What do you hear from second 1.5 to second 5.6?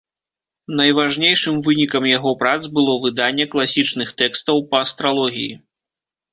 вынікам яго прац было выданне класічных тэкстаў па астралогіі.